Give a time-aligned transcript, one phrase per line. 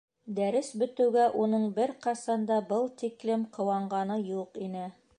[0.37, 4.93] Дәрес бөтөүгә уның бер ҡасан да был тиклем ҡыуанғаны юҡ ине.